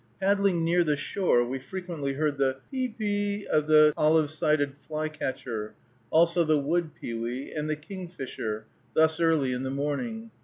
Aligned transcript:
Paddling 0.19 0.63
near 0.65 0.83
the 0.83 0.95
shore, 0.95 1.45
we 1.45 1.59
frequently 1.59 2.13
heard 2.13 2.39
the 2.39 2.57
pe 2.71 2.87
pe 2.87 3.45
of 3.45 3.67
the 3.67 3.93
olive 3.95 4.31
sided 4.31 4.73
flycatcher, 4.87 5.75
also 6.09 6.43
the 6.43 6.57
wood 6.57 6.89
pewee, 6.99 7.53
and 7.55 7.69
the 7.69 7.75
kingfisher, 7.75 8.65
thus 8.95 9.19
early 9.19 9.53
in 9.53 9.61
the 9.61 9.69
morning. 9.69 10.31